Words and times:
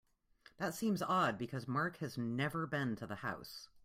That 0.57 0.73
seems 0.73 1.03
odd 1.03 1.37
because 1.37 1.67
Mark 1.67 1.97
has 1.97 2.17
never 2.17 2.65
been 2.65 2.95
to 2.95 3.05
the 3.05 3.17
house. 3.17 3.69